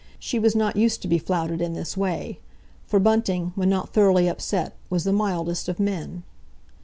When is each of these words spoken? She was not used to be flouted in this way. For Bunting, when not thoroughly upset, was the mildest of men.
She 0.17 0.39
was 0.39 0.55
not 0.55 0.77
used 0.77 1.03
to 1.03 1.07
be 1.07 1.19
flouted 1.19 1.61
in 1.61 1.73
this 1.73 1.95
way. 1.95 2.39
For 2.87 2.99
Bunting, 2.99 3.51
when 3.53 3.69
not 3.69 3.89
thoroughly 3.93 4.27
upset, 4.27 4.75
was 4.89 5.03
the 5.03 5.13
mildest 5.13 5.69
of 5.69 5.79
men. 5.79 6.23